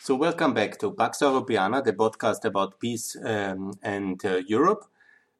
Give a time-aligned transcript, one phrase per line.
[0.00, 4.84] So, welcome back to Pax Europiana, the podcast about peace um, and uh, Europe,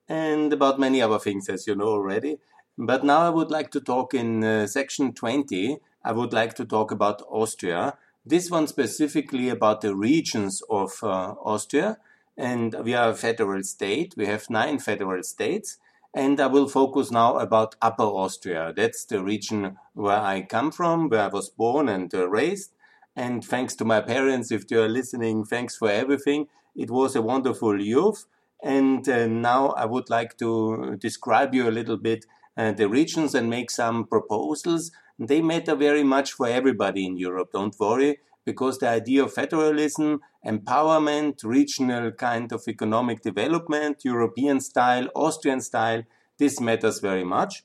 [0.08, 2.38] and about many other things, as you know already.
[2.76, 5.78] But now I would like to talk in uh, section 20.
[6.04, 7.96] I would like to talk about Austria.
[8.26, 11.98] This one specifically about the regions of uh, Austria.
[12.36, 14.14] And we are a federal state.
[14.16, 15.78] We have nine federal states.
[16.14, 18.72] And I will focus now about Upper Austria.
[18.76, 22.72] That's the region where I come from, where I was born and uh, raised
[23.16, 26.46] and thanks to my parents, if you are listening, thanks for everything.
[26.76, 28.26] It was a wonderful youth.
[28.62, 33.34] And uh, now I would like to describe you a little bit uh, the regions
[33.34, 34.90] and make some proposals.
[35.18, 40.20] They matter very much for everybody in Europe, don't worry, because the idea of federalism,
[40.44, 46.02] empowerment, regional kind of economic development, European style, Austrian style,
[46.38, 47.64] this matters very much.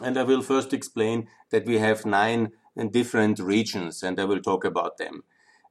[0.00, 2.52] And I will first explain that we have nine
[2.86, 5.24] different regions, and I will talk about them.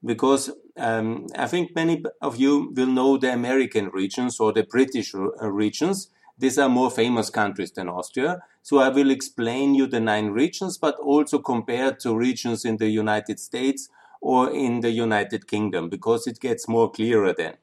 [0.03, 5.15] Because um, I think many of you will know the American regions or the British
[5.15, 6.11] uh, regions.
[6.37, 8.41] These are more famous countries than Austria.
[8.61, 12.89] So I will explain you the nine regions, but also compare to regions in the
[12.89, 13.89] United States
[14.21, 17.55] or in the United Kingdom, because it gets more clearer then.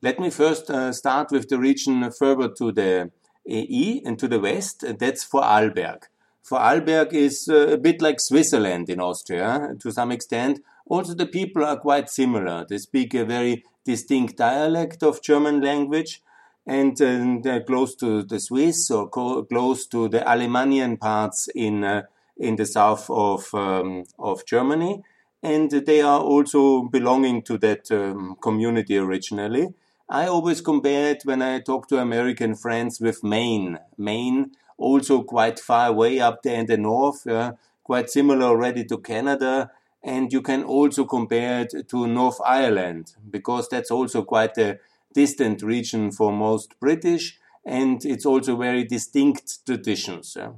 [0.00, 3.10] Let me first uh, start with the region further to the
[3.46, 4.84] E and to the west.
[4.98, 6.04] That's for Vorarlberg.
[6.48, 10.60] Vorarlberg is uh, a bit like Switzerland in Austria to some extent.
[10.86, 12.64] Also, the people are quite similar.
[12.68, 16.22] They speak a very distinct dialect of German language
[16.66, 22.02] and uh, they're close to the Swiss or close to the Alemannian parts in, uh,
[22.36, 25.02] in the south of, um, of Germany.
[25.42, 29.68] And they are also belonging to that um, community originally.
[30.10, 33.78] I always compare it when I talk to American friends with Maine.
[33.96, 38.98] Maine also quite far away up there in the north, uh, quite similar already to
[38.98, 39.70] Canada.
[40.02, 44.78] And you can also compare it to North Ireland because that's also quite a
[45.12, 50.36] distant region for most British and it's also very distinct traditions.
[50.36, 50.52] Uh.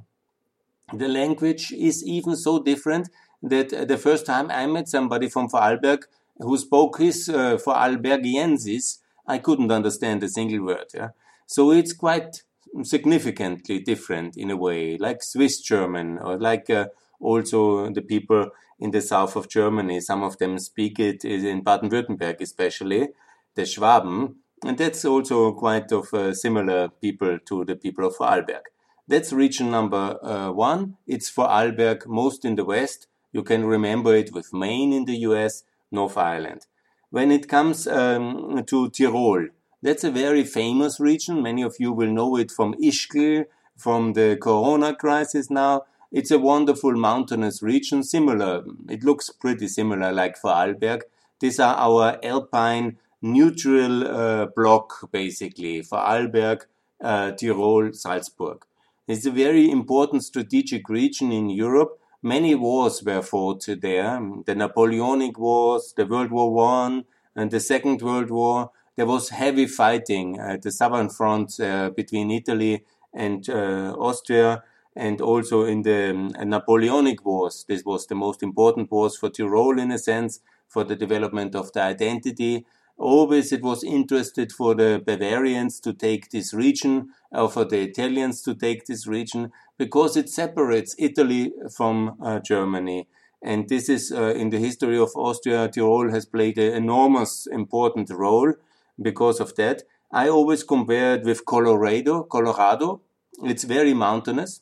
[0.93, 3.09] The language is even so different
[3.41, 6.03] that the first time I met somebody from Vorarlberg
[6.37, 10.87] who spoke his uh, Vorarlbergiensis, I couldn't understand a single word.
[10.93, 11.09] Yeah?
[11.47, 12.43] So it's quite
[12.83, 16.87] significantly different in a way, like Swiss German or like uh,
[17.19, 18.49] also the people
[18.79, 19.99] in the south of Germany.
[20.01, 23.09] Some of them speak it in Baden-Württemberg, especially
[23.55, 28.61] the Schwaben, and that's also quite of uh, similar people to the people of Vorarlberg.
[29.07, 30.97] That's region number uh, one.
[31.07, 33.07] It's Vorarlberg, most in the west.
[33.33, 36.67] You can remember it with Maine in the US, North Ireland.
[37.09, 39.47] When it comes um, to Tyrol,
[39.81, 41.41] that's a very famous region.
[41.41, 43.45] Many of you will know it from Ischgl,
[43.77, 45.83] from the Corona crisis now.
[46.11, 48.63] It's a wonderful mountainous region, similar.
[48.89, 51.01] It looks pretty similar like Vorarlberg.
[51.39, 56.65] These are our alpine neutral uh, block, basically, for Vorarlberg,
[57.01, 58.65] uh, Tyrol, Salzburg.
[59.07, 61.99] It's a very important strategic region in Europe.
[62.21, 64.21] Many wars were fought there.
[64.45, 67.05] The Napoleonic Wars, the World War One,
[67.35, 72.31] and the Second World War there was heavy fighting at the southern front uh, between
[72.31, 74.63] Italy and uh, Austria,
[74.95, 77.65] and also in the um, Napoleonic Wars.
[77.67, 81.71] This was the most important wars for Tyrol, in a sense, for the development of
[81.71, 82.65] the identity.
[82.97, 88.41] Always it was interested for the Bavarians to take this region, or for the Italians
[88.43, 93.07] to take this region, because it separates Italy from uh, Germany.
[93.41, 98.09] And this is uh, in the history of Austria, Tyrol has played an enormous important
[98.11, 98.53] role
[99.01, 99.83] because of that.
[100.11, 102.23] I always compare it with Colorado.
[102.23, 103.01] Colorado,
[103.43, 104.61] it's very mountainous.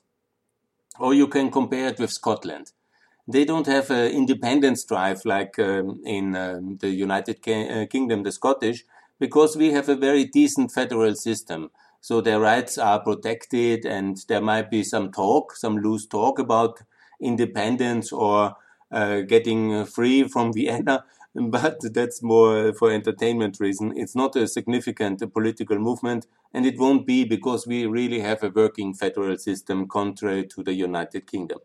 [1.00, 2.72] Or you can compare it with Scotland.
[3.28, 8.32] They don't have an independence drive like um, in um, the United uh, Kingdom, the
[8.32, 8.86] Scottish,
[9.20, 11.70] because we have a very decent federal system.
[12.02, 16.82] So their rights are protected, and there might be some talk, some loose talk about
[17.22, 18.56] independence or
[18.92, 21.04] uh, getting free from Vienna
[21.50, 23.94] but that's more for entertainment reason.
[23.96, 28.50] It's not a significant political movement, and it won't be because we really have a
[28.50, 31.60] working federal system contrary to the United Kingdom.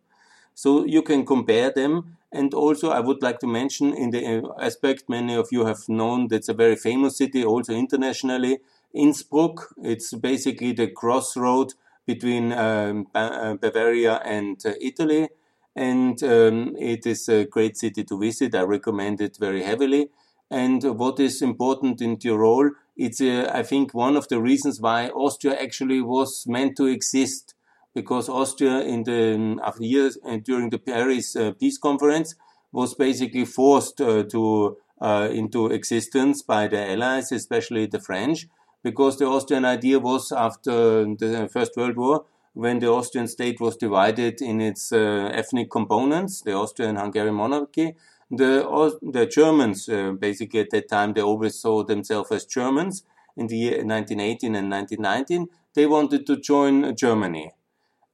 [0.54, 2.16] So you can compare them.
[2.32, 5.88] And also, I would like to mention in the uh, aspect many of you have
[5.88, 8.58] known that's a very famous city, also internationally,
[8.92, 9.74] Innsbruck.
[9.82, 11.74] It's basically the crossroad
[12.06, 15.28] between um, uh, Bavaria and uh, Italy
[15.76, 18.54] and um, it is a great city to visit.
[18.54, 20.10] I recommend it very heavily.
[20.50, 25.08] And what is important in Tyrol, it's uh, I think one of the reasons why
[25.08, 27.54] Austria actually was meant to exist,
[27.94, 32.34] because Austria in the um, after years and uh, during the Paris uh, Peace Conference
[32.72, 38.46] was basically forced uh, to uh, into existence by the Allies, especially the French,
[38.82, 42.24] because the Austrian idea was after the First World War,
[42.54, 47.94] when the Austrian state was divided in its uh, ethnic components, the Austrian-Hungarian monarchy,
[48.30, 53.04] the, the Germans, uh, basically at that time, they always saw themselves as Germans.
[53.36, 57.50] In the year 1918 and 1919, they wanted to join Germany.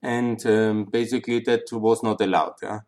[0.02, 2.54] And um, basically that was not allowed.
[2.62, 2.80] Yeah?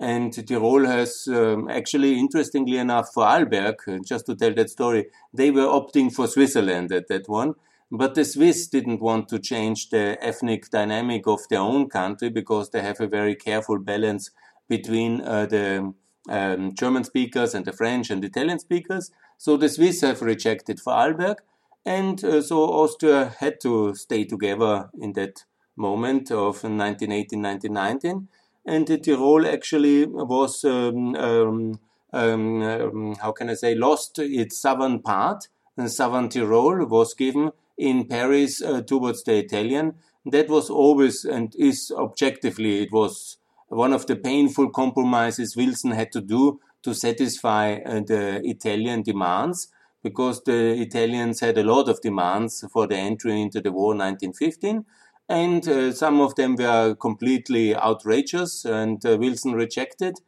[0.00, 5.50] And Tyrol has um, actually, interestingly enough, Vorarlberg, uh, just to tell that story, they
[5.50, 7.54] were opting for Switzerland at that one.
[7.90, 12.70] But the Swiss didn't want to change the ethnic dynamic of their own country because
[12.70, 14.30] they have a very careful balance
[14.68, 15.94] between uh, the
[16.28, 19.10] um, German speakers and the French and Italian speakers.
[19.38, 21.36] So the Swiss have rejected Vorarlberg,
[21.84, 25.44] and uh, so Austria had to stay together in that
[25.76, 28.26] moment of 1918-1919.
[28.66, 31.80] And the Tyrol actually was, um, um,
[32.12, 35.48] um, um, how can I say, lost its southern part.
[35.76, 39.94] And southern Tyrol was given in Paris uh, towards the Italian.
[40.26, 43.38] That was always and is objectively, it was
[43.68, 49.68] one of the painful compromises Wilson had to do to satisfy uh, the Italian demands
[50.02, 54.84] because the Italians had a lot of demands for the entry into the war 1915
[55.28, 60.20] and uh, some of them were completely outrageous and uh, Wilson rejected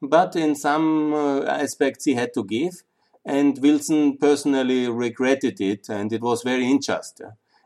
[0.00, 2.84] but in some uh, aspects he had to give
[3.24, 7.22] and Wilson personally regretted it and it was very unjust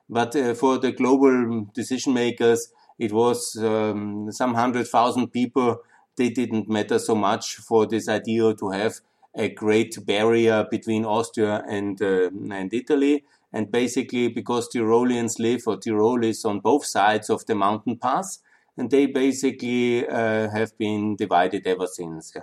[0.09, 5.83] but uh, for the global decision makers it was um, some hundred thousand people.
[6.17, 8.95] They didn't matter so much for this idea to have
[9.37, 13.25] a great barrier between Austria and uh, and Italy.
[13.53, 18.41] And basically, because Tyroleans live or Tyrol is on both sides of the mountain pass,
[18.77, 22.35] and they basically uh, have been divided ever since.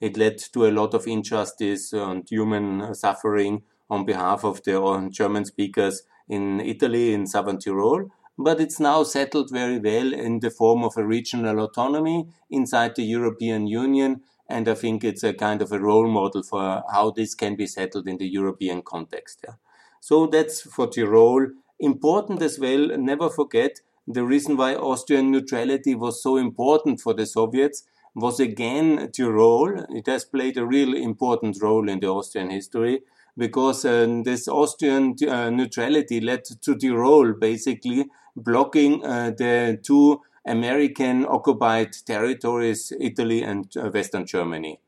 [0.00, 5.08] It led to a lot of injustice and human suffering on behalf of the uh,
[5.08, 10.50] German speakers in Italy, in southern Tyrol but it's now settled very well in the
[10.50, 14.20] form of a regional autonomy inside the European Union.
[14.48, 17.66] And I think it's a kind of a role model for how this can be
[17.66, 19.40] settled in the European context.
[19.44, 19.54] Yeah.
[20.00, 21.48] So that's for Tyrol.
[21.80, 27.26] Important as well, never forget the reason why Austrian neutrality was so important for the
[27.26, 27.82] Soviets
[28.18, 29.86] was again Tyrol.
[29.90, 33.00] It has played a really important role in the Austrian history
[33.36, 38.06] because uh, this Austrian uh, neutrality led to Tyrol basically
[38.36, 44.80] blocking uh, the two American occupied territories, Italy and uh, Western Germany.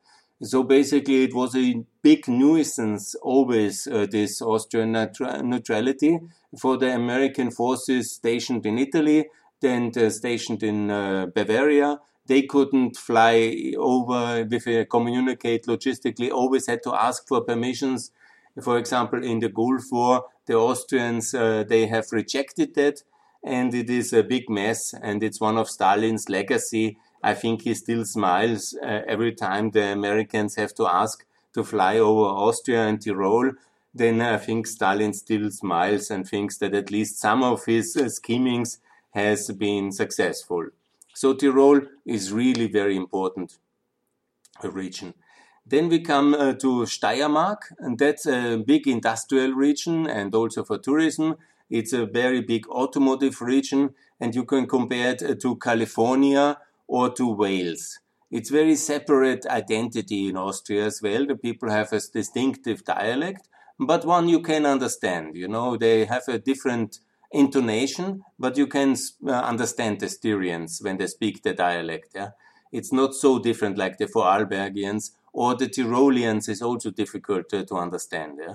[0.43, 6.19] So basically, it was a big nuisance always, uh, this Austrian neutrality
[6.59, 9.27] for the American forces stationed in Italy,
[9.61, 11.99] then stationed in uh, Bavaria.
[12.31, 13.35] They couldn't fly
[13.77, 18.12] over with a communicate logistically, always had to ask for permissions.
[18.62, 23.03] For example, in the Gulf War, the Austrians, uh, they have rejected that
[23.43, 26.99] and it is a big mess and it's one of Stalin's legacy.
[27.31, 31.99] I think he still smiles uh, every time the Americans have to ask to fly
[31.99, 33.53] over Austria and Tyrol.
[33.93, 38.09] Then I think Stalin still smiles and thinks that at least some of his uh,
[38.09, 38.79] schemings
[39.15, 40.69] has been successful.
[41.20, 43.58] So Tyrol is really very important
[44.62, 45.12] region.
[45.67, 50.79] Then we come uh, to Steiermark, and that's a big industrial region and also for
[50.79, 51.36] tourism.
[51.69, 56.56] It's a very big automotive region, and you can compare it uh, to California
[56.89, 57.98] or to Wales.
[58.31, 61.27] It's very separate identity in Austria as well.
[61.27, 63.46] The people have a distinctive dialect,
[63.79, 65.36] but one you can understand.
[65.36, 67.00] You know, they have a different
[67.32, 68.96] intonation, but you can
[69.27, 72.10] uh, understand the Styrians when they speak the dialect.
[72.15, 72.31] Yeah,
[72.72, 77.77] it's not so different like the Vorarlbergians or the Tyroleans is also difficult uh, to
[77.77, 78.39] understand.
[78.41, 78.55] Yeah?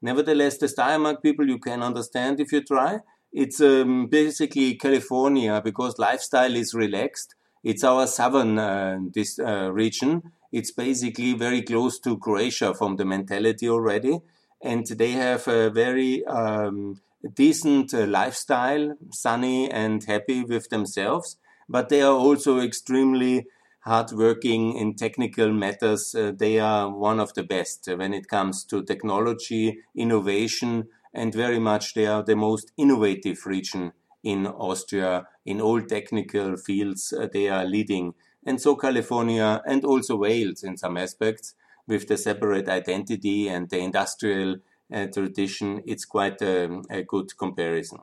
[0.00, 3.00] Nevertheless, the Steiermark people you can understand if you try.
[3.32, 7.34] It's um, basically California because lifestyle is relaxed.
[7.62, 10.22] It's our southern uh, this uh, region.
[10.52, 14.20] It's basically very close to Croatia from the mentality already,
[14.62, 17.00] and they have a very um,
[17.34, 21.36] decent uh, lifestyle, sunny and happy with themselves.
[21.68, 23.46] But they are also extremely
[23.80, 26.14] hardworking in technical matters.
[26.14, 31.58] Uh, they are one of the best when it comes to technology, innovation, and very
[31.58, 35.26] much they are the most innovative region in Austria.
[35.44, 38.14] In all technical fields, uh, they are leading.
[38.46, 41.54] And so California and also Wales in some aspects
[41.86, 44.56] with the separate identity and the industrial
[44.92, 47.98] uh, tradition, it's quite a, a good comparison.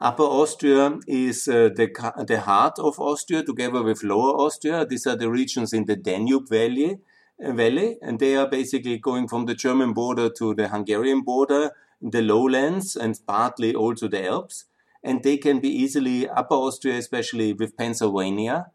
[0.00, 1.88] Upper Austria is uh, the,
[2.26, 4.86] the heart of Austria together with Lower Austria.
[4.86, 7.00] These are the regions in the Danube Valley.
[7.40, 12.22] valley, and they are basically going from the German border to the Hungarian border, the
[12.22, 14.66] lowlands, and partly also the Alps.
[15.02, 18.66] And they can be easily Upper Austria, especially with Pennsylvania.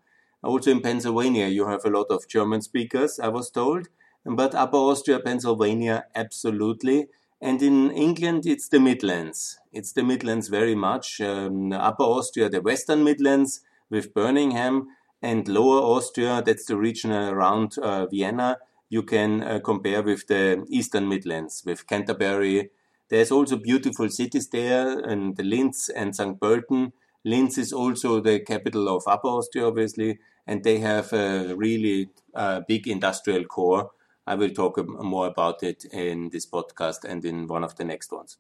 [0.43, 3.87] Also in Pennsylvania, you have a lot of German speakers, I was told.
[4.25, 7.07] But Upper Austria, Pennsylvania, absolutely.
[7.41, 9.59] And in England, it's the Midlands.
[9.71, 11.21] It's the Midlands very much.
[11.21, 14.87] Um, Upper Austria, the Western Midlands with Birmingham,
[15.21, 18.57] and Lower Austria, that's the region around uh, Vienna,
[18.89, 22.69] you can uh, compare with the Eastern Midlands, with Canterbury.
[23.09, 26.39] There's also beautiful cities there, and Linz and St.
[26.39, 26.91] Pölten.
[27.23, 32.61] Linz is also the capital of Upper Austria, obviously, and they have a really uh,
[32.67, 33.91] big industrial core.
[34.27, 38.11] I will talk more about it in this podcast and in one of the next
[38.11, 38.37] ones.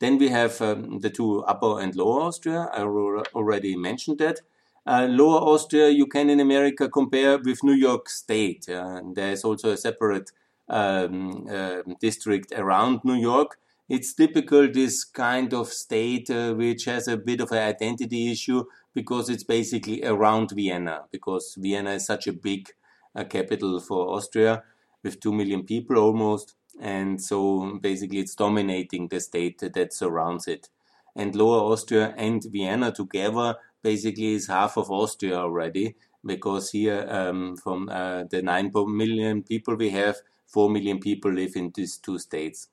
[0.00, 2.68] Then we have um, the two Upper and Lower Austria.
[2.72, 4.40] I already mentioned that.
[4.84, 8.68] Uh, Lower Austria, you can in America compare with New York State.
[8.68, 10.32] Uh, there's also a separate
[10.68, 13.58] um, uh, district around New York.
[13.88, 18.64] It's typical this kind of state uh, which has a bit of an identity issue
[18.94, 22.70] because it's basically around Vienna, because Vienna is such a big
[23.14, 24.64] uh, capital for Austria
[25.02, 26.54] with 2 million people almost.
[26.80, 30.68] And so basically it's dominating the state that surrounds it.
[31.14, 37.56] And Lower Austria and Vienna together basically is half of Austria already, because here um,
[37.56, 40.16] from uh, the 9 million people we have,
[40.46, 42.68] 4 million people live in these two states.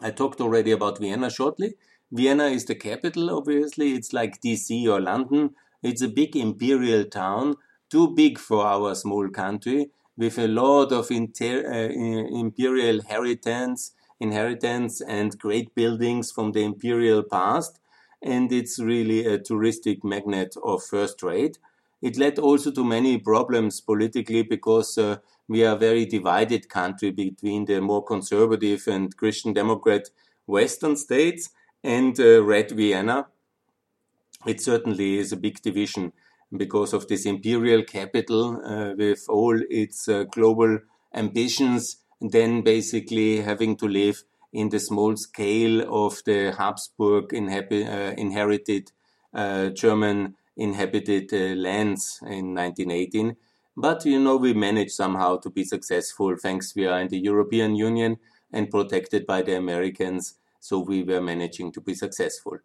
[0.00, 1.74] I talked already about Vienna shortly.
[2.10, 3.92] Vienna is the capital, obviously.
[3.92, 5.54] It's like DC or London.
[5.82, 7.56] It's a big imperial town,
[7.90, 15.00] too big for our small country, with a lot of inter- uh, imperial inheritance, inheritance
[15.00, 17.80] and great buildings from the imperial past
[18.22, 21.58] and it's really a touristic magnet of first rate.
[22.02, 27.10] It led also to many problems politically because uh, we are a very divided country
[27.12, 30.10] between the more conservative and Christian Democrat
[30.46, 31.50] Western states
[31.84, 33.28] and uh, Red Vienna.
[34.46, 36.12] It certainly is a big division
[36.56, 40.78] because of this imperial capital uh, with all its uh, global
[41.14, 48.92] ambitions, then basically having to live in the small scale of the Habsburg uh, inherited
[49.34, 53.36] uh, German inhabited uh, lands in 1918.
[53.76, 57.76] But you know, we managed somehow to be successful thanks we are in the European
[57.76, 58.18] Union
[58.52, 60.34] and protected by the Americans.
[60.60, 62.58] So we were managing to be successful.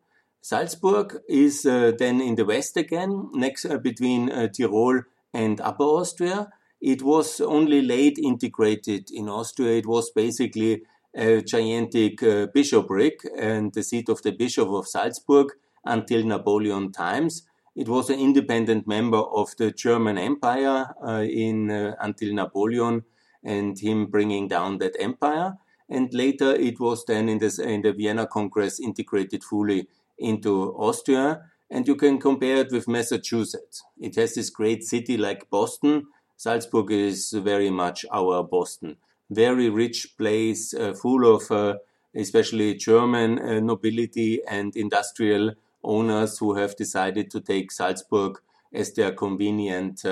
[0.43, 5.85] Salzburg is uh, then in the west again, next uh, between uh, Tyrol and Upper
[5.85, 6.49] Austria.
[6.81, 9.77] It was only late integrated in Austria.
[9.77, 10.83] It was basically
[11.15, 12.19] a gigantic
[12.53, 15.53] bishopric and the seat of the Bishop of Salzburg
[15.85, 17.43] until Napoleon times.
[17.73, 23.03] It was an independent member of the German Empire uh, in uh, until Napoleon
[23.45, 25.53] and him bringing down that empire.
[25.89, 31.41] And later it was then in, this, in the Vienna Congress integrated fully into Austria.
[31.69, 33.83] And you can compare it with Massachusetts.
[33.99, 36.07] It has this great city like Boston.
[36.37, 38.97] Salzburg is very much our Boston
[39.33, 41.75] very rich place uh, full of uh,
[42.15, 45.53] especially German uh, nobility and industrial
[45.83, 48.39] owners who have decided to take Salzburg
[48.73, 50.03] as their convenient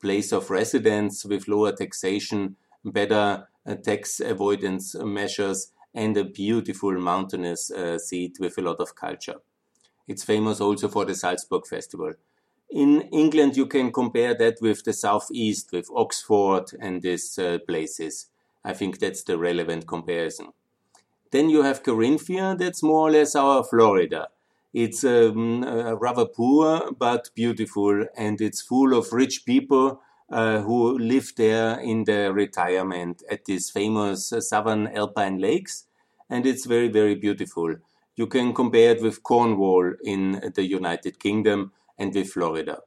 [0.00, 3.46] place of residence with lower taxation, better
[3.84, 9.40] tax avoidance measures, and a beautiful mountainous uh, seat with a lot of culture.
[10.06, 12.12] It's famous also for the Salzburg Festival.
[12.70, 18.26] In England, you can compare that with the southeast, with Oxford and these uh, places.
[18.64, 20.52] I think that's the relevant comparison.
[21.30, 24.28] Then you have Carinthia, that's more or less our Florida.
[24.72, 30.00] It's um, uh, rather poor but beautiful, and it's full of rich people
[30.30, 35.85] uh, who live there in their retirement at these famous uh, southern alpine lakes,
[36.28, 37.76] and it's very, very beautiful.
[38.16, 42.78] You can compare it with Cornwall in the United Kingdom and with Florida.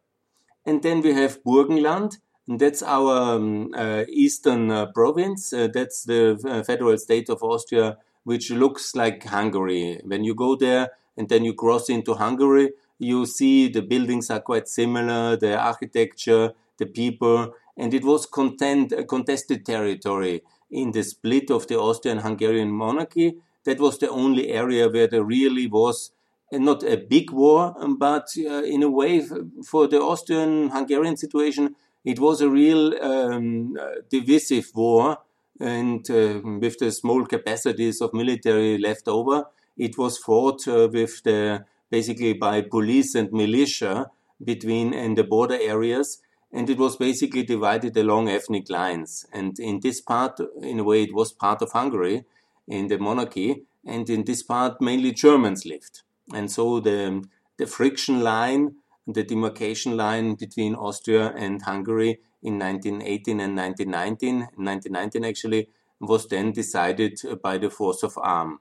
[0.66, 2.18] And then we have Burgenland,
[2.48, 5.54] and that's our um, uh, eastern uh, province.
[5.54, 10.02] Uh, that's the uh, federal state of Austria, which looks like Hungary.
[10.04, 14.42] When you go there and then you cross into Hungary, you see the buildings are
[14.42, 21.50] quite similar, the architecture, the people, and it was content, contested territory in the split
[21.50, 23.38] of the Austrian-Hungarian monarchy.
[23.66, 26.12] That was the only area where there really was
[26.52, 29.24] not a big war, but uh, in a way,
[29.66, 33.78] for the Austrian-Hungarian situation, it was a real um,
[34.10, 35.20] divisive war,
[35.60, 39.46] and uh, with the small capacities of military left over,
[39.78, 44.10] it was fought uh, with the basically by police and militia
[44.44, 46.22] between in the border areas.
[46.52, 49.26] And it was basically divided along ethnic lines.
[49.32, 52.26] And in this part, in a way, it was part of Hungary
[52.68, 56.02] in the monarchy, and in this part, mainly Germans lived.
[56.34, 57.24] And so the,
[57.58, 58.76] the friction line,
[59.08, 66.52] the demarcation line between Austria and Hungary in 1918 and 1919, 1919 actually, was then
[66.52, 68.60] decided by the force of arm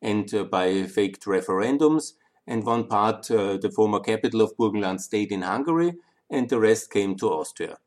[0.00, 2.12] and uh, by faked referendums.
[2.46, 5.94] And one part, uh, the former capital of Burgenland, stayed in Hungary,
[6.30, 7.78] and the rest came to Austria.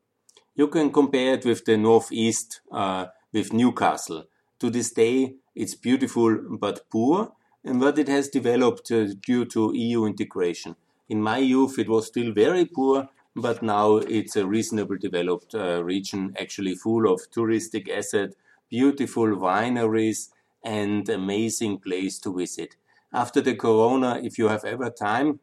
[0.54, 4.24] You can compare it with the northeast, uh, with Newcastle.
[4.58, 7.32] To this day, it's beautiful but poor,
[7.64, 10.76] and what it has developed uh, due to EU integration.
[11.08, 15.82] In my youth, it was still very poor, but now it's a reasonably developed uh,
[15.82, 18.34] region, actually full of touristic asset,
[18.68, 20.28] beautiful wineries,
[20.64, 22.76] and amazing place to visit.
[23.12, 25.40] After the corona, if you have ever time,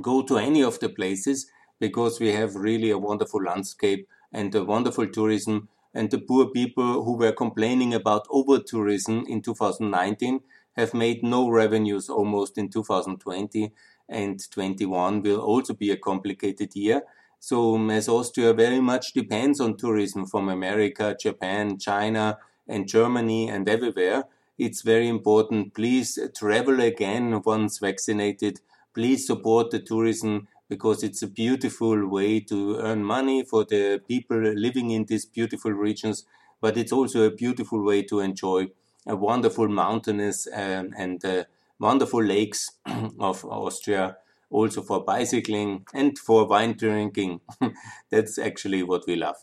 [0.00, 1.50] go to any of the places
[1.80, 5.68] because we have really a wonderful landscape and a wonderful tourism.
[5.92, 10.40] And the poor people who were complaining about over tourism in 2019
[10.76, 13.72] have made no revenues almost in 2020
[14.08, 17.02] and 21 will also be a complicated year.
[17.40, 23.68] So as Austria very much depends on tourism from America, Japan, China, and Germany and
[23.68, 24.24] everywhere,
[24.58, 25.74] it's very important.
[25.74, 28.60] Please travel again once vaccinated.
[28.94, 34.38] Please support the tourism because it's a beautiful way to earn money for the people
[34.38, 36.24] living in these beautiful regions,
[36.62, 38.68] but it's also a beautiful way to enjoy
[39.06, 41.44] a wonderful mountainous um, and uh,
[41.78, 42.70] wonderful lakes
[43.20, 44.18] of Austria,
[44.50, 47.42] also for bicycling and for wine drinking.
[48.10, 49.36] That's actually what we love.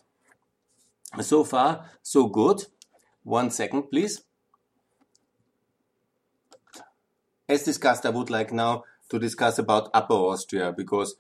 [1.22, 2.66] So far, so good.
[3.24, 4.24] One second, please.
[7.50, 11.16] As discussed, I would like now to discuss about Upper Austria because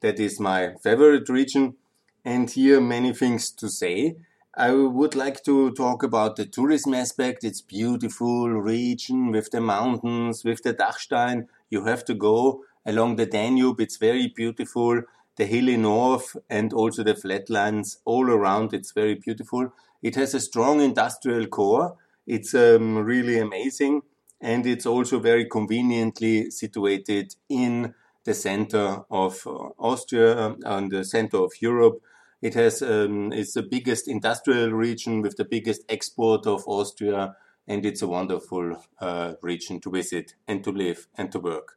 [0.00, 1.76] that is my favorite region
[2.24, 4.16] and here many things to say.
[4.56, 7.44] I would like to talk about the tourism aspect.
[7.44, 11.46] It's beautiful region with the mountains, with the Dachstein.
[11.70, 13.80] You have to go along the Danube.
[13.80, 15.02] It's very beautiful.
[15.36, 18.74] The hilly north and also the flatlands all around.
[18.74, 19.72] It's very beautiful.
[20.02, 21.96] It has a strong industrial core.
[22.26, 24.02] It's um, really amazing.
[24.40, 31.38] And it's also very conveniently situated in the center of uh, Austria and the center
[31.38, 32.02] of Europe
[32.42, 37.36] it has um, it's the biggest industrial region with the biggest export of Austria,
[37.68, 41.76] and it's a wonderful uh, region to visit and to live and to work.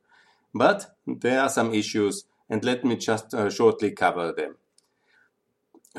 [0.54, 4.56] But there are some issues, and let me just uh, shortly cover them.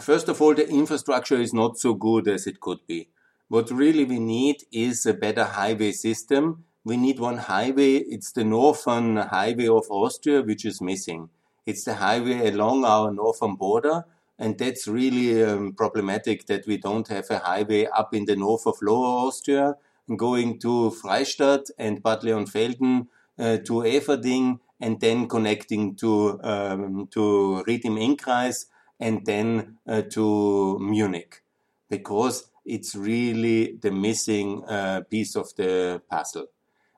[0.00, 3.08] First of all, the infrastructure is not so good as it could be.
[3.48, 6.64] What really we need is a better highway system.
[6.84, 7.96] We need one highway.
[7.96, 11.28] It's the northern highway of Austria, which is missing.
[11.66, 14.04] It's the highway along our northern border,
[14.38, 18.66] and that's really um, problematic that we don't have a highway up in the north
[18.66, 19.76] of Lower Austria
[20.16, 23.06] going to Freistadt and Bad Leonfelden
[23.38, 28.66] uh, to Eferding and then connecting to um, to Ried im Innkreis
[29.00, 31.42] and then uh, to Munich
[31.88, 36.46] because it's really the missing uh, piece of the puzzle.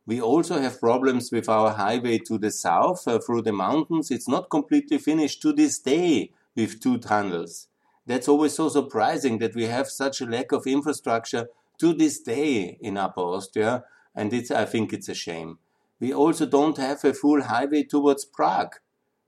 [0.07, 4.11] We also have problems with our highway to the south uh, through the mountains.
[4.11, 7.67] It's not completely finished to this day with two tunnels.
[8.07, 11.49] That's always so surprising that we have such a lack of infrastructure
[11.79, 15.59] to this day in Upper Austria, and it's, I think it's a shame.
[15.99, 18.77] We also don't have a full highway towards Prague.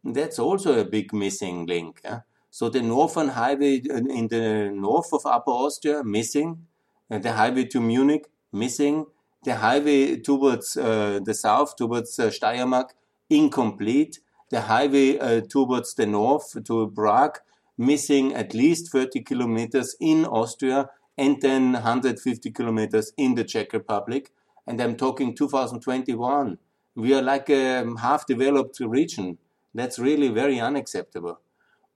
[0.05, 2.01] That's also a big missing link.
[2.51, 6.67] So the northern highway in the north of Upper Austria, missing.
[7.11, 9.07] And the highway to Munich, missing.
[9.45, 12.91] The highway towards uh, the south, towards uh, Steiermark,
[13.31, 17.39] incomplete the highway uh, towards the north to Prague,
[17.77, 24.31] missing at least 30 kilometers in Austria and then 150 kilometers in the Czech Republic.
[24.67, 26.59] And I'm talking 2021.
[26.95, 29.39] We are like a half developed region.
[29.75, 31.41] That's really very unacceptable.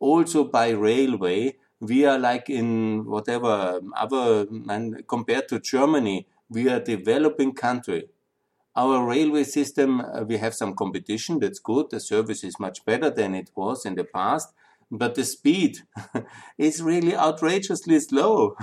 [0.03, 6.79] Also by railway, we are like in whatever other, and compared to Germany, we are
[6.79, 8.09] a developing country.
[8.75, 11.38] Our railway system, uh, we have some competition.
[11.38, 11.91] That's good.
[11.91, 14.53] The service is much better than it was in the past,
[14.91, 15.79] but the speed
[16.59, 18.57] is really outrageously slow.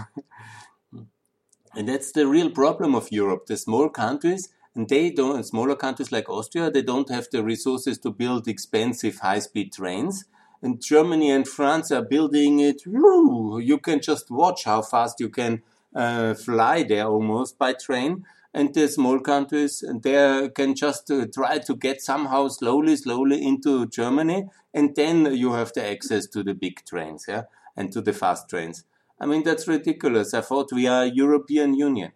[1.73, 3.45] and that's the real problem of Europe.
[3.45, 7.97] The small countries, and they don't, smaller countries like Austria, they don't have the resources
[7.99, 10.25] to build expensive high speed trains.
[10.61, 12.85] And Germany and France are building it.
[12.85, 15.61] You can just watch how fast you can
[15.95, 18.25] uh, fly there almost by train.
[18.53, 23.85] And the small countries, they can just uh, try to get somehow slowly, slowly into
[23.87, 24.47] Germany.
[24.73, 27.43] And then you have the access to the big trains, yeah,
[27.77, 28.85] and to the fast trains.
[29.19, 30.33] I mean, that's ridiculous.
[30.33, 32.11] I thought we are European Union.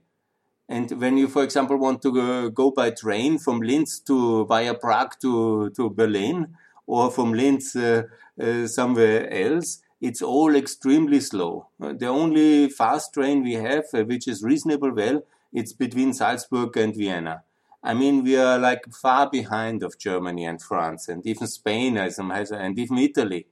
[0.68, 4.74] And when you, for example, want to go, go by train from Linz to via
[4.74, 8.04] Prague to, to Berlin, or from Linz uh,
[8.42, 11.68] uh, somewhere else, it's all extremely slow.
[11.82, 16.96] Uh, the only fast train we have, which is reasonable well, it's between Salzburg and
[16.96, 17.44] Vienna.
[17.84, 22.80] I mean, we are like far behind of Germany and France and even Spain and
[22.80, 23.48] even Italy.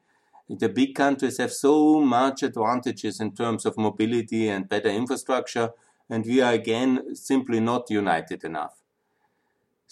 [0.49, 5.71] The big countries have so much advantages in terms of mobility and better infrastructure,
[6.09, 8.80] and we are again simply not united enough.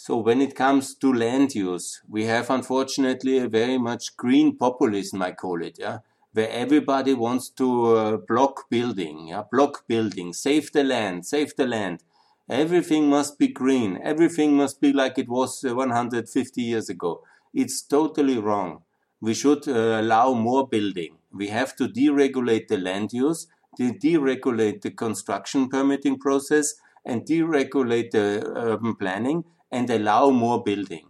[0.02, 5.22] So when it comes to land use, we have unfortunately a very much green populism,
[5.22, 5.98] I call it, yeah,
[6.32, 11.68] where everybody wants to uh, block building, yeah, block building, save the land, save the
[11.68, 12.02] land.
[12.50, 14.00] Everything must be green.
[14.02, 17.22] Everything must be like it was uh, 150 years ago.
[17.54, 18.84] It's totally wrong.
[19.20, 21.18] We should uh, allow more building.
[21.30, 28.12] We have to deregulate the land use, de- deregulate the construction permitting process, and deregulate
[28.12, 31.10] the urban planning and allow more building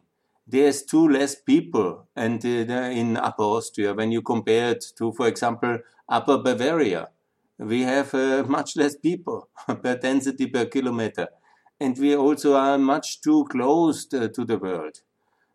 [0.50, 5.28] there's two less people and uh, in Upper Austria when you compare it to, for
[5.28, 5.78] example,
[6.10, 7.10] Upper Bavaria.
[7.60, 11.28] We have uh, much less people per density per kilometer.
[11.80, 15.02] And we also are much too close to, the world.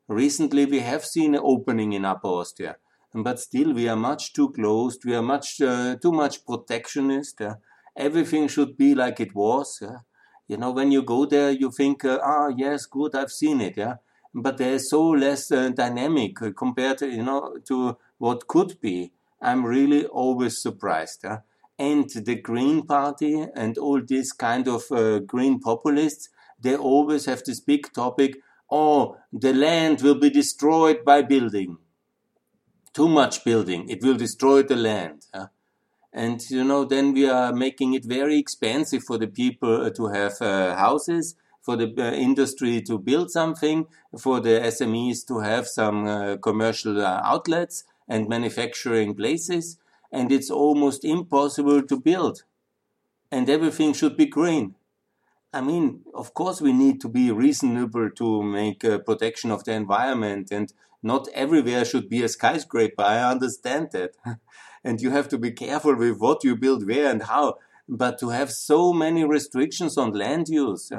[0.07, 2.77] Recently, we have seen an opening in Upper Austria,
[3.12, 4.99] but still we are much too close.
[5.05, 7.43] We are much uh, too much protectionist.
[7.97, 9.83] everything should be like it was.
[10.46, 13.76] You know, when you go there, you think, uh, ah, yes, good, I've seen it.
[13.76, 13.96] Yeah,
[14.35, 19.12] but they're so less uh, dynamic compared to, you know, to what could be.
[19.40, 21.24] I'm really always surprised.
[21.78, 26.28] And the Green Party and all these kind of uh, green populists,
[26.61, 28.37] they always have this big topic.
[28.70, 31.78] Oh, the land will be destroyed by building.
[32.92, 33.88] Too much building.
[33.88, 35.26] It will destroy the land.
[36.14, 40.40] And, you know, then we are making it very expensive for the people to have
[40.40, 43.87] uh, houses for the uh, industry to build something,
[44.18, 49.79] for the SMEs to have some uh, commercial uh, outlets and manufacturing places,
[50.12, 52.44] and it's almost impossible to build.
[53.33, 54.74] And everything should be green.
[55.55, 59.72] I mean, of course, we need to be reasonable to make uh, protection of the
[59.72, 60.70] environment, and
[61.03, 63.03] not everywhere should be a skyscraper.
[63.03, 64.12] I understand that.
[64.85, 67.59] and you have to be careful with what you build where and how.
[67.88, 70.92] But to have so many restrictions on land use,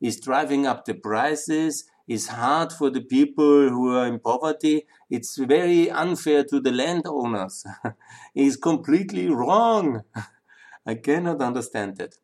[0.00, 4.86] is driving up the prices, is hard for the people who are in poverty.
[5.08, 7.64] It's very unfair to the landowners.
[8.34, 10.02] it's completely wrong.
[10.86, 12.16] I cannot understand it.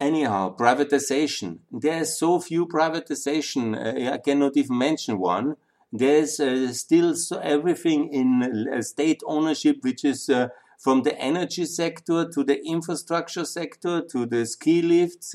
[0.00, 1.58] Anyhow, privatization.
[1.70, 3.76] There's so few privatization.
[3.76, 5.56] Uh, I cannot even mention one.
[5.92, 10.48] There's uh, still so everything in uh, state ownership, which is uh,
[10.78, 15.34] from the energy sector to the infrastructure sector to the ski lifts,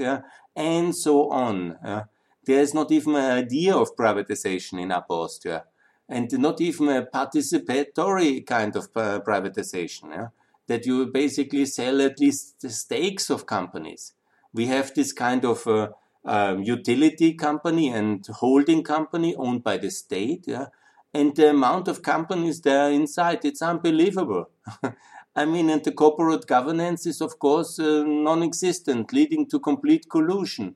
[0.56, 1.78] and so on.
[1.84, 2.04] Yeah.
[2.46, 5.64] There is not even an idea of privatization in Upper Austria,
[6.08, 10.30] and not even a participatory kind of uh, privatization.
[10.68, 14.14] That you basically sell at least the stakes of companies.
[14.54, 15.90] We have this kind of uh,
[16.26, 20.46] um, utility company and holding company owned by the state.
[20.48, 20.68] Yeah,
[21.14, 24.50] and the amount of companies there inside, it's unbelievable.
[25.36, 30.10] I mean, and the corporate governance is, of course, uh, non existent, leading to complete
[30.10, 30.76] collusion.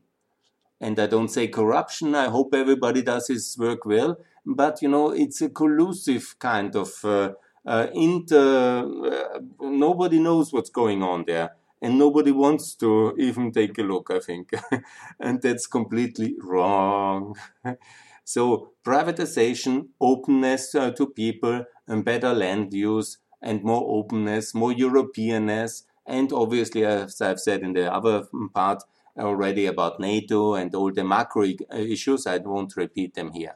[0.79, 5.09] And I don't say corruption, I hope everybody does his work well, but, you know,
[5.09, 7.31] it's a collusive kind of uh,
[7.65, 8.85] uh, inter.
[8.85, 11.55] Uh, nobody knows what's going on there.
[11.81, 14.51] And nobody wants to even take a look, I think.
[15.19, 17.35] and that's completely wrong.
[18.23, 25.83] so, privatization, openness uh, to people, and better land use and more openness, more Europeanness,
[26.05, 28.83] and obviously, as I've said in the other part
[29.17, 33.55] already about NATO and all the macro issues, I won't repeat them here.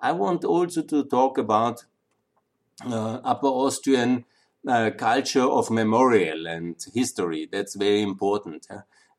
[0.00, 1.84] I want also to talk about
[2.84, 4.24] uh, Upper Austrian
[4.66, 7.48] culture of memorial and history.
[7.50, 8.66] That's very important.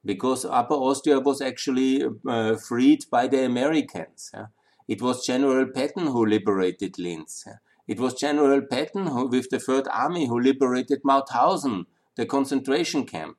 [0.05, 4.31] Because Upper Austria was actually uh, freed by the Americans.
[4.87, 7.45] It was General Patton who liberated Linz.
[7.87, 13.37] It was General Patton who, with the Third Army who liberated Mauthausen, the concentration camp.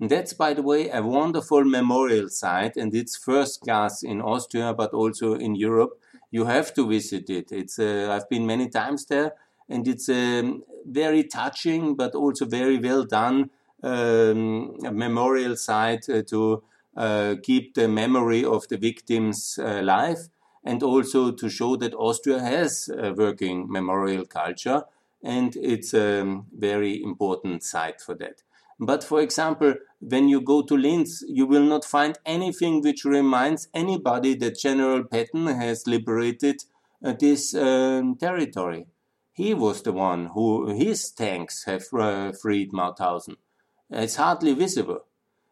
[0.00, 4.74] And that's, by the way, a wonderful memorial site, and it's first class in Austria,
[4.74, 6.00] but also in Europe.
[6.30, 7.52] You have to visit it.
[7.52, 9.34] It's uh, I've been many times there,
[9.68, 13.50] and it's a very touching, but also very well done
[13.82, 16.62] um, memorial site uh, to
[16.96, 20.28] uh, keep the memory of the victims alive
[20.64, 24.84] and also to show that Austria has a working memorial culture
[25.22, 28.42] and it's a very important site for that.
[28.78, 33.68] But for example, when you go to Linz, you will not find anything which reminds
[33.72, 36.64] anybody that General Patton has liberated
[37.04, 38.86] uh, this um, territory.
[39.34, 43.36] He was the one who, his tanks have uh, freed Mauthausen.
[43.90, 45.00] It's hardly visible.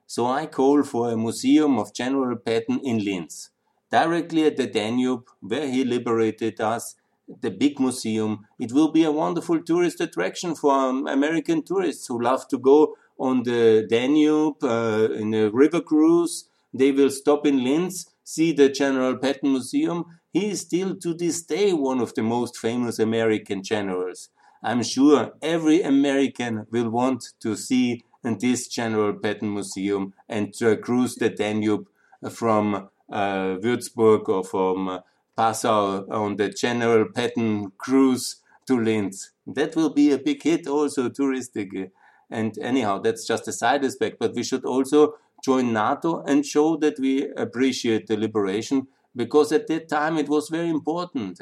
[0.07, 3.51] So I call for a museum of General Patton in Linz,
[3.90, 6.95] directly at the Danube, where he liberated us,
[7.40, 8.47] the big museum.
[8.61, 12.95] It will be a wonderful tourist attraction for um, American tourists who love to go
[13.18, 16.49] on the Danube uh, in a river cruise.
[16.73, 20.05] They will stop in Linz, see the General Patton Museum.
[20.33, 24.29] He is still to this day one of the most famous American generals.
[24.63, 31.17] I'm sure every American will want to see this General Patton Museum and to cruise
[31.17, 31.89] the Danube
[32.31, 35.01] from uh, Würzburg or from uh,
[35.37, 39.33] Passau on the General Patton cruise to Linz.
[39.47, 41.91] That will be a big hit also touristically.
[42.31, 44.19] And anyhow, that's just a side aspect.
[44.19, 49.66] But we should also join NATO and show that we appreciate the liberation because at
[49.66, 51.40] that time it was very important.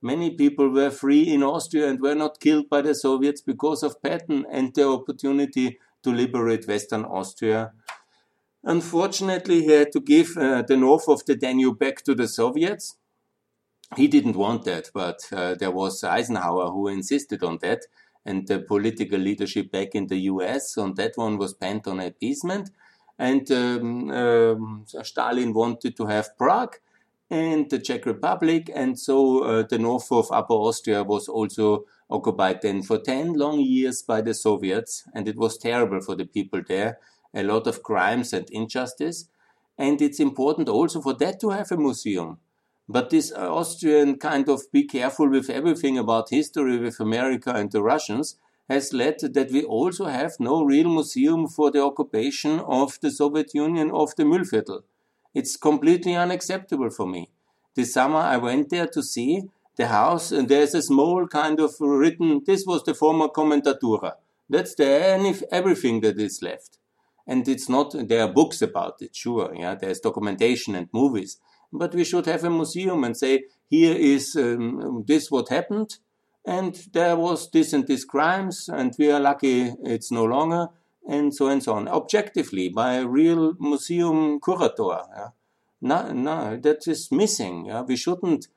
[0.00, 4.02] Many people were free in Austria and were not killed by the Soviets because of
[4.02, 7.72] Patton and the opportunity to liberate Western Austria.
[8.64, 12.96] Unfortunately, he had to give uh, the north of the Danube back to the Soviets.
[13.96, 17.82] He didn't want that, but uh, there was Eisenhower who insisted on that
[18.24, 20.78] and the political leadership back in the US.
[20.78, 22.70] On that one was bent on appeasement.
[23.18, 26.76] And um, um, Stalin wanted to have Prague
[27.30, 28.70] and the Czech Republic.
[28.74, 33.60] And so uh, the north of Upper Austria was also occupied then for 10 long
[33.60, 35.04] years by the Soviets.
[35.14, 36.98] And it was terrible for the people there.
[37.34, 39.28] A lot of crimes and injustice.
[39.78, 42.38] And it's important also for that to have a museum
[42.88, 47.82] but this Austrian kind of be careful with everything about history with America and the
[47.82, 48.36] Russians
[48.68, 53.54] has led that we also have no real museum for the occupation of the Soviet
[53.54, 54.82] Union of the Mühlviertel.
[55.34, 57.30] It's completely unacceptable for me.
[57.74, 59.42] This summer I went there to see
[59.76, 64.14] the house and there's a small kind of written, this was the former Commendatura.
[64.48, 66.78] That's the everything that is left.
[67.26, 71.38] And it's not, there are books about it, sure, yeah, there's documentation and movies
[71.72, 75.96] but we should have a museum and say, here is um, this what happened,
[76.44, 80.68] and there was this and this crimes, and we are lucky it's no longer,
[81.08, 85.02] and so and so on, objectively by a real museum curator.
[85.16, 85.28] Yeah?
[85.80, 87.66] No, no, that is missing.
[87.66, 87.82] Yeah?
[87.82, 88.48] We shouldn't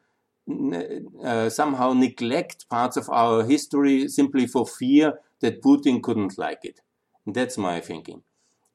[1.24, 6.82] uh, somehow neglect parts of our history simply for fear that Putin couldn't like it.
[7.26, 8.22] That's my thinking.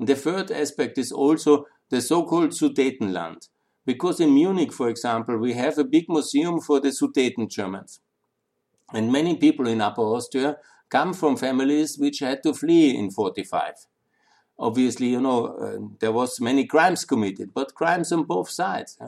[0.01, 3.49] The third aspect is also the so-called Sudetenland.
[3.87, 8.01] Because in Munich, for example, we have a big museum for the Sudeten Germans.
[8.93, 13.75] And many people in Upper Austria come from families which had to flee in 45.
[14.59, 18.99] Obviously, you know, uh, there was many crimes committed, but crimes on both sides.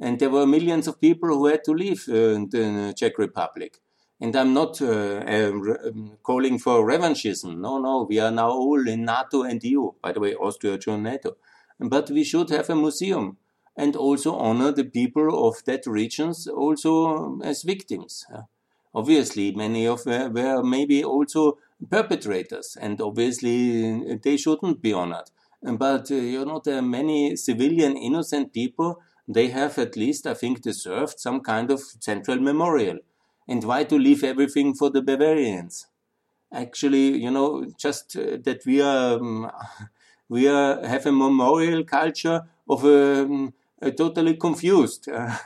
[0.00, 3.80] And there were millions of people who had to leave uh, the Czech Republic.
[4.20, 7.58] And I'm not uh, um, calling for revanchism.
[7.58, 9.90] No, no, we are now all in NATO and EU.
[10.00, 11.36] By the way, Austria joined NATO.
[11.78, 13.36] But we should have a museum
[13.76, 18.24] and also honor the people of that regions also as victims.
[18.94, 21.58] Obviously, many of them were maybe also
[21.90, 25.30] perpetrators, and obviously they shouldn't be honored.
[25.62, 29.00] But uh, you know, there are many civilian innocent people.
[29.26, 32.98] They have at least, I think, deserved some kind of central memorial.
[33.48, 35.86] And why to leave everything for the Bavarians?
[36.52, 39.50] Actually, you know, just uh, that we are um,
[40.28, 43.54] we are have a memorial culture of a um,
[43.96, 45.08] totally confused.
[45.14, 45.36] Uh,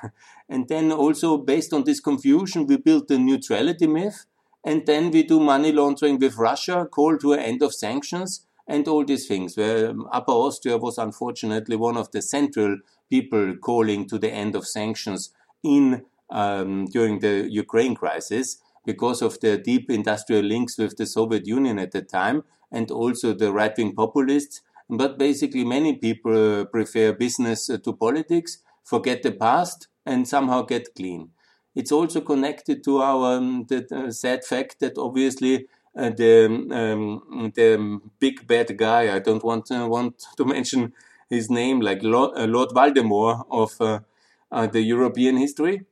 [0.49, 4.25] and then also based on this confusion, we built the neutrality myth.
[4.65, 8.89] And then we do money laundering with Russia, call to an end of sanctions and
[8.89, 9.57] all these things.
[9.57, 12.79] Where um, Upper Austria was unfortunately one of the central
[13.11, 19.41] people calling to the end of sanctions in um, during the Ukraine crisis because of
[19.41, 23.77] the deep industrial links with the Soviet Union at the time and also the right
[23.77, 29.89] wing populists but basically, many people uh, prefer business uh, to politics, forget the past,
[30.07, 31.31] and somehow get clean.
[31.75, 37.53] It's also connected to our um, the, uh, sad fact that obviously uh, the um,
[37.55, 39.15] the big bad guy.
[39.15, 40.95] I don't want uh, want to mention
[41.29, 45.83] his name, like Lord, uh, Lord Voldemort of the European history.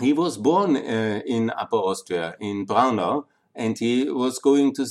[0.00, 4.84] He was born in Upper Austria in Braunau, and he was going to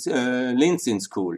[0.56, 1.38] Linz in school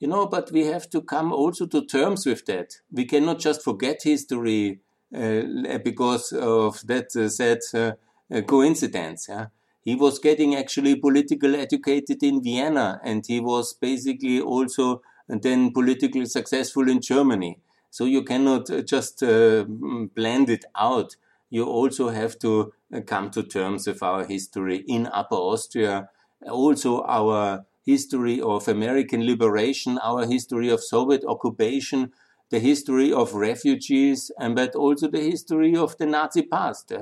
[0.00, 2.76] You know, but we have to come also to terms with that.
[2.90, 4.80] We cannot just forget history
[5.14, 9.26] uh, because of that uh, sad uh, coincidence.
[9.28, 9.46] Yeah?
[9.82, 16.26] He was getting actually political educated in Vienna and he was basically also then politically
[16.26, 17.58] successful in Germany.
[17.90, 21.16] So you cannot uh, just uh, blend it out.
[21.50, 26.08] You also have to uh, come to terms with our history in Upper Austria,
[26.48, 32.12] also our history of American liberation, our history of Soviet occupation,
[32.50, 36.92] the history of refugees, and but also the history of the Nazi past.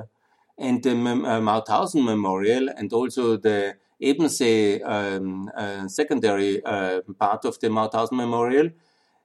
[0.58, 7.58] And the uh, Mauthausen Memorial and also the Ebensee um, uh, secondary uh, part of
[7.60, 8.70] the Mauthausen Memorial,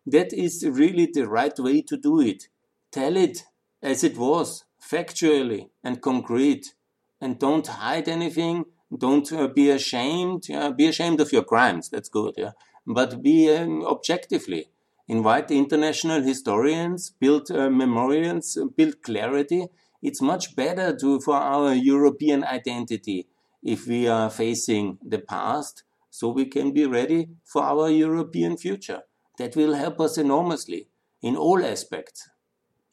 [0.06, 2.48] that is really the right way to do it.
[2.92, 3.46] Tell it
[3.82, 6.74] as it was, factually and concrete,
[7.22, 8.66] and don't hide anything.
[8.98, 10.50] Don't uh, be ashamed.
[10.50, 10.70] Yeah?
[10.70, 11.90] Be ashamed of your crimes.
[11.90, 12.36] That's good.
[12.38, 12.52] Yeah,
[12.86, 14.68] but be um, objectively
[15.08, 19.68] invite international historians, build uh, memorials, build clarity.
[20.02, 23.28] It's much better to, for our European identity
[23.62, 29.02] if we are facing the past so we can be ready for our European future.
[29.38, 30.90] That will help us enormously
[31.22, 32.30] in all aspects,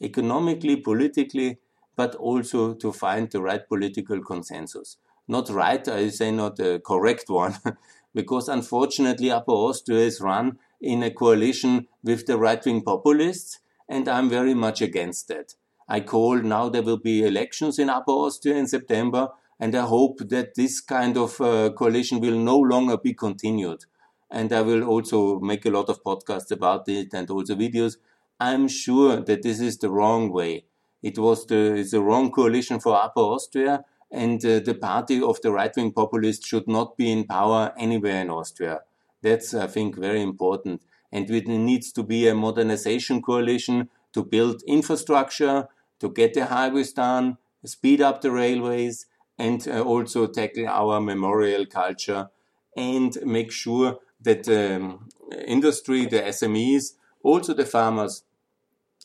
[0.01, 1.59] economically, politically,
[1.97, 4.97] but also to find the right political consensus.
[5.31, 7.55] Not right, I say not a correct one,
[8.15, 14.09] because unfortunately Upper Austria is run in a coalition with the right wing populists, and
[14.09, 15.55] I'm very much against that.
[15.89, 19.29] I call now there will be elections in Upper Austria in September,
[19.61, 23.85] and I hope that this kind of uh, coalition will no longer be continued.
[24.33, 27.99] And I will also make a lot of podcasts about it and also videos.
[28.41, 30.65] I'm sure that this is the wrong way.
[31.05, 35.53] It was the, the wrong coalition for Upper Austria, and uh, the party of the
[35.53, 38.81] right wing populists should not be in power anywhere in Austria.
[39.23, 40.83] That's, I think, very important.
[41.13, 45.69] And it needs to be a modernization coalition to build infrastructure,
[46.01, 49.07] to get the highways done, speed up the railways,
[49.39, 52.29] and uh, also tackle our memorial culture
[52.77, 55.09] and make sure that the um,
[55.47, 56.93] industry, the SMEs,
[57.23, 58.23] also the farmers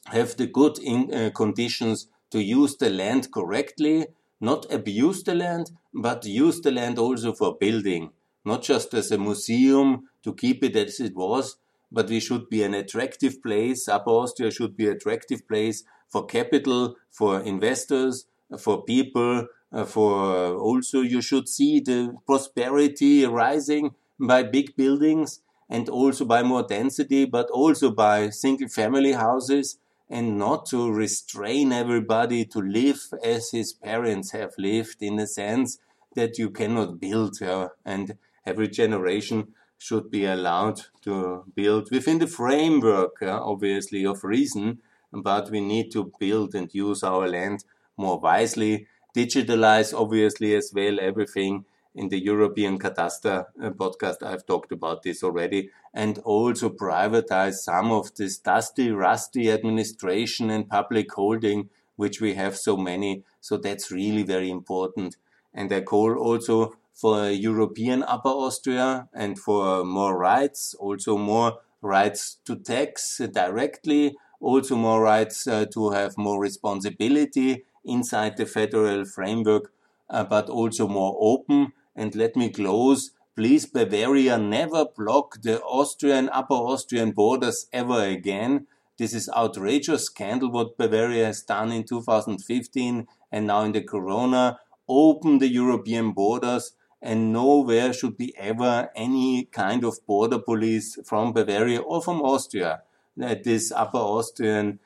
[0.07, 4.07] have the good in, uh, conditions to use the land correctly,
[4.39, 8.11] not abuse the land, but use the land also for building
[8.45, 11.57] not just as a museum to keep it as it was,
[11.91, 13.87] but we should be an attractive place.
[13.87, 18.27] Upper Austria should be an attractive place for capital, for investors,
[18.59, 25.89] for people, uh, for also you should see the prosperity rising by big buildings and
[25.89, 32.45] also by more density, but also by single family houses and not to restrain everybody
[32.45, 35.79] to live as his parents have lived in a sense
[36.15, 42.27] that you cannot build uh, and every generation should be allowed to build within the
[42.27, 44.79] framework, uh, obviously, of reason,
[45.11, 47.63] but we need to build and use our land
[47.97, 51.65] more wisely, digitalize, obviously, as well, everything.
[51.95, 57.89] In the European Cadastre uh, podcast, I've talked about this already, and also privatize some
[57.91, 63.23] of this dusty, rusty administration and public holding, which we have so many.
[63.39, 65.15] So that's really very important.
[65.53, 72.37] And I call also for European Upper Austria and for more rights, also more rights
[72.45, 79.71] to tax directly, also more rights uh, to have more responsibility inside the federal framework,
[80.09, 81.71] uh, but also more open.
[81.95, 83.11] And let me close.
[83.35, 88.67] Please, Bavaria, never block the Austrian, Upper Austrian borders ever again.
[88.97, 94.59] This is outrageous scandal what Bavaria has done in 2015 and now in the Corona.
[94.87, 101.33] Open the European borders and nowhere should be ever any kind of border police from
[101.33, 102.83] Bavaria or from Austria
[103.21, 104.79] at this upper Austrian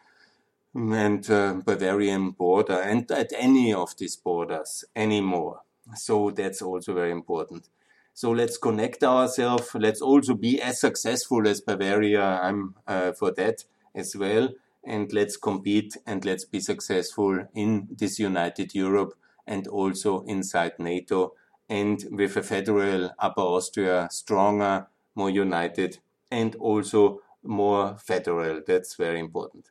[0.74, 5.62] and uh, Bavarian border and at any of these borders anymore.
[5.96, 7.70] So that's also very important.
[8.14, 9.74] So let's connect ourselves.
[9.74, 12.22] Let's also be as successful as Bavaria.
[12.22, 13.64] I'm uh, for that
[13.96, 14.50] as well.
[14.84, 19.14] And let's compete and let's be successful in this united Europe
[19.46, 21.34] and also inside NATO
[21.70, 26.00] and with a federal Upper Austria stronger, more united,
[26.32, 28.62] and also more federal.
[28.66, 29.70] That's very important.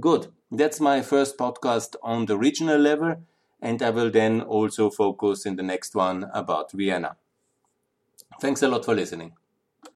[0.00, 0.32] Good.
[0.50, 3.16] That's my first podcast on the regional level,
[3.64, 7.16] and I will then also focus in the next one about Vienna.
[8.40, 9.32] Thanks a lot for listening.